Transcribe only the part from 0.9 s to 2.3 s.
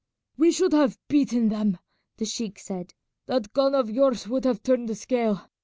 beaten them," the